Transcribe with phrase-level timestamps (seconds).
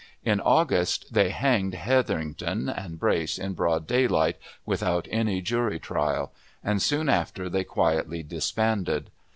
[0.23, 6.81] In August, they hanged Hetherington and Brace in broad daylight, without any jury trial; and,
[6.81, 9.11] soon after, they quietly disbanded.